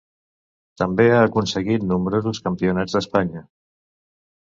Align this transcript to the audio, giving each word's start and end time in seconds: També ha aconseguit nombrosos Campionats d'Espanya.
També 0.81 1.03
ha 1.09 1.19
aconseguit 1.25 1.85
nombrosos 1.91 2.39
Campionats 2.47 2.97
d'Espanya. 2.97 3.45